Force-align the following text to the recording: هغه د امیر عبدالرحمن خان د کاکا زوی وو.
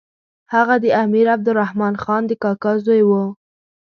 هغه 0.53 0.75
د 0.83 0.85
امیر 1.03 1.25
عبدالرحمن 1.35 1.93
خان 2.03 2.23
د 2.27 2.31
کاکا 2.43 2.73
زوی 2.85 3.01
وو. 3.09 3.23